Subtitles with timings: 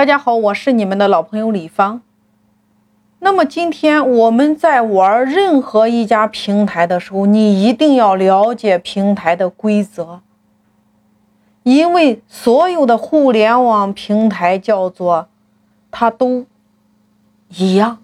[0.00, 2.00] 大家好，我是你们的老朋友李芳。
[3.18, 10.22] 那么今天我们在玩任何一家平台的时候，你一定要了解平台的规则，
[11.64, 15.28] 因为所有的互联网平台叫做
[15.90, 16.46] 它都
[17.48, 17.98] 一样，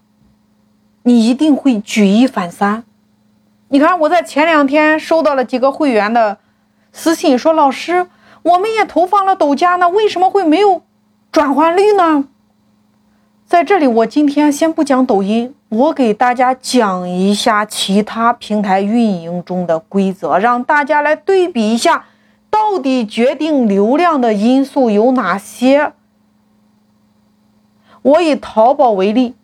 [1.04, 2.84] 你一定会举一反三。
[3.68, 6.36] 你看，我在前两天收到了几个会员的
[6.92, 8.06] 私信，说老师，
[8.42, 10.82] 我们也投放了抖加呢，为什么会没有？
[11.36, 12.24] 转换率呢？
[13.44, 22.06] 在这里，我今天先不讲抖音，我给大家讲一下其他平台运营中的规则，让大家来对比一下，
[22.48, 25.92] 到底决定流量的因素有哪些。
[28.00, 29.34] 我以淘宝为例，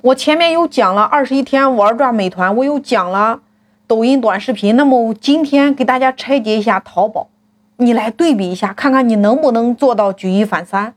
[0.00, 3.42] 我前面有讲了二十一天玩转美团，我又讲了
[3.86, 7.28] 抖音短视频，那么我今天给大家拆解一下淘宝。
[7.80, 10.94] 你来对比一下，看看你能不能做到举一反三。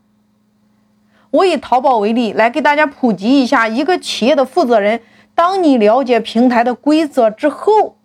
[1.30, 5.00] 我以淘宝为例，来给大家普及一下，一个企业的负责人，
[5.34, 7.96] 当你了解平台的规则之后，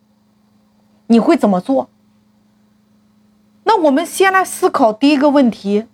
[1.07, 1.89] 你会怎么做？
[3.65, 5.85] 那我们先来思考第一个问题：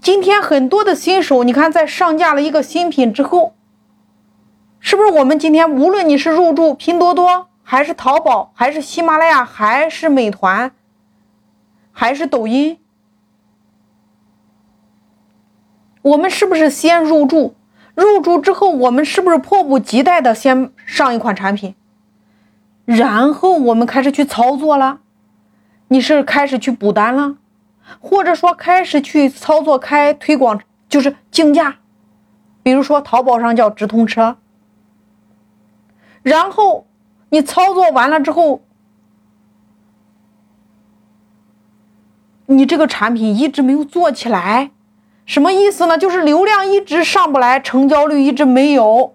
[0.00, 3.54] 今天很多的新手，你看在上架了一个新品之后，
[4.78, 10.70] 是不是我们今天无论你是入驻拼多多，还是淘宝，还是喜马拉雅，还是美团？
[11.92, 12.78] 还是抖音，
[16.02, 17.54] 我们是不是先入驻？
[17.94, 21.74] 入驻之后，我们是不是迫不及待的先上一款产品？
[22.86, 25.00] 然后我们开始去操作了？
[25.88, 27.36] 你是开始去补单了，
[28.00, 31.78] 或者说开始去操作开推广，就是竞价，
[32.62, 34.38] 比如说淘宝上叫直通车。
[36.22, 36.86] 然后
[37.28, 38.62] 你操作完了之后。
[42.50, 44.72] 你这个产品一直没有做起来，
[45.24, 45.96] 什么意思呢？
[45.96, 49.14] 就是流量一直上不来，成交率一直没有。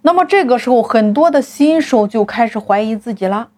[0.00, 3.48] 那么这个时候，很多的新手就开始怀疑自己了：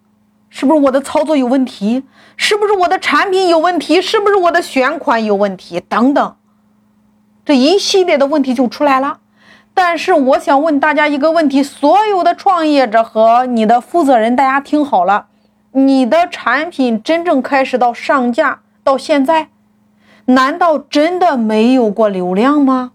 [0.49, 2.03] 是不是我的操作有问题？
[2.35, 4.01] 是不是我的产品有问题？
[4.01, 5.79] 是不是我的选款有问题？
[5.79, 6.35] 等等，
[7.45, 9.19] 这一系列的问题就出来了。
[9.73, 15.27] 但是我想问大家一个问题：所有的创业者和你的负责人，大家听好了。
[15.77, 19.49] 你的产品真正开始到上架到现在，
[20.25, 22.93] 难道真的没有过流量吗？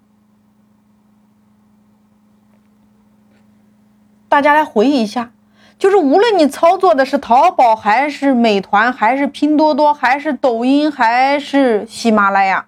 [4.29, 5.31] 大家来回忆一下，
[5.79, 12.67] 就是无论你操作的是淘宝，还是美团，还是拼多多，还是抖音，还是喜马拉雅，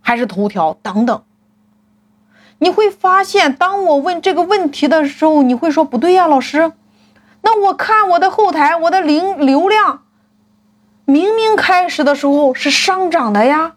[0.00, 1.22] 还是头条等等，
[2.58, 6.72] 你会发现，当我问这个问题的时候，你会说不对呀，老师。
[7.42, 10.04] 那我看我的后台，我的零流量，
[11.04, 13.74] 明明开始的时候是上涨的呀。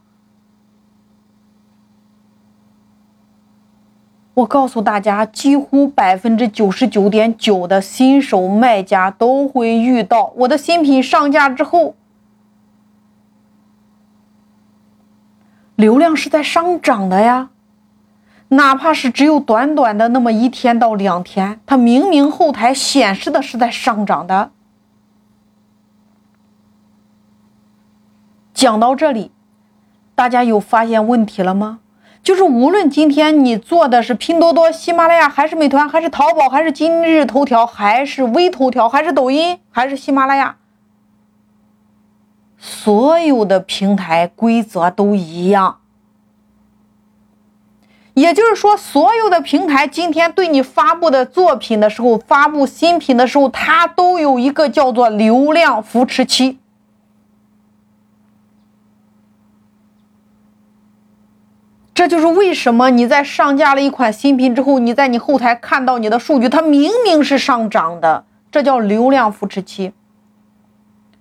[4.35, 11.95] 我告诉大家，几乎百分之九十九点九的新手卖家都会遇到，我的新品上架之后，
[15.75, 17.49] 流量是在上涨的呀。
[18.50, 24.51] 哪怕是只有短短的那么一天到两天，它明明后台显示的是在上涨的。
[28.53, 29.31] 讲到这里，
[30.13, 31.79] 大家有发现问题了吗？
[32.23, 40.56] 就是无论今天你做的是拼多多、喜马拉雅，还是美团，还是淘宝，还是今日头条，还是微头条，还是抖音，还是喜马拉雅，
[42.57, 45.81] 所有的平台规则都一样。
[48.15, 56.57] 也就是说，所有的平台今天对你发布的作品的时候，发布新品的时候，它都有一个叫做流量扶持期。
[61.93, 69.91] 这就是为什么你在上架了一款新品之后，你在你后台看到你的数据，它明明是上涨的，这叫流量扶持期，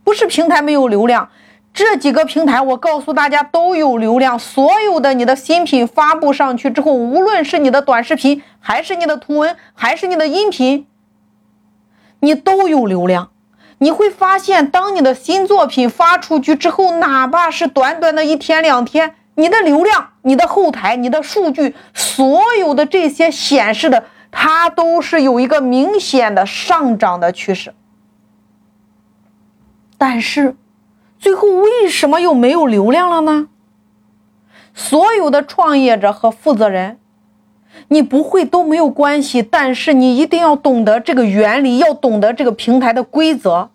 [0.05, 1.29] 不是平台没有流量。
[1.75, 4.39] 这几个平台，我告诉大家都有流量。
[4.39, 10.87] 所有的你的新品发布上去之后，无论是你的短视频，还是你的图文，还是你的音频，
[12.21, 13.33] 你都有流量。
[13.79, 27.75] 你会发现，当你的新作品发出去之后，哪怕是短短的一天两天，你的流量、你的后台、你的数据，所有的这些显示的，它都是有一个明显的上涨的趋势。
[29.99, 30.55] 但是。
[31.25, 33.49] 最后为什么又没有流量了呢？
[34.75, 36.99] 所有的创业者和负责人，
[37.89, 43.71] 你不会都没有关系，但是你一定要懂得这个原理，要懂得这个平台的规则。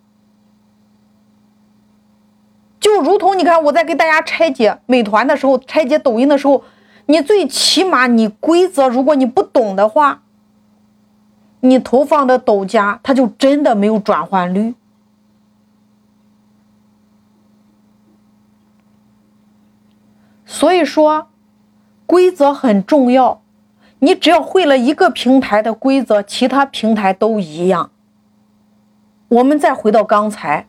[2.79, 6.63] 就如同你看我在给大家拆解美团的时候，拆解抖音的时候，
[7.07, 10.21] 你最起码你规则如果你不懂的话，
[11.61, 14.75] 你投放的抖加它就真的没有转换率。
[20.59, 21.29] 所以说，
[22.05, 23.41] 规则很重要。
[23.99, 27.91] 你只要会了一个平台的规则，其他平台都一样。
[29.29, 30.67] 我们再回到刚才，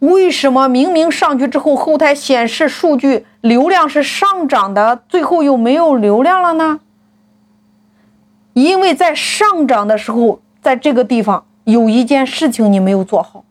[0.00, 6.80] 为什么明明上去之后，后台显示数据流量是上涨的，最后又没有流量了呢？
[8.52, 13.42] 因为在上涨的时候，在这个地方有一件事情你没有做好，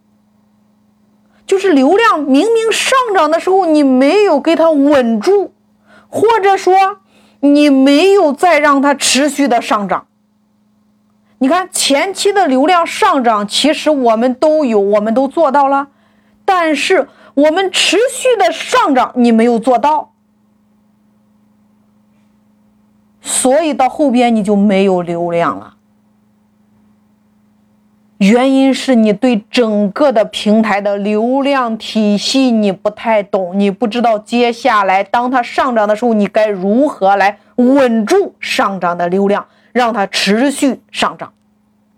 [1.45, 5.53] 就是流量明明上涨的时候，你没有给它稳住，
[6.09, 6.99] 或者说。
[7.41, 10.07] 你没有再让它持续的上涨。
[11.37, 15.89] 你看前期的流量上涨，其实我们都有，我们都做到了，
[16.43, 20.13] 但是我们持续的上涨你没有做到，
[23.21, 25.75] 所以到后边你就没有流量了。
[28.19, 41.33] 原因是你对整个的平台的流量体系你不太懂，你不知道接下来当它上涨的时候，你该如何来稳住上涨的流量，让它持续上涨。